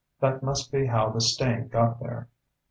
[0.19, 2.27] That must be how the stain got there.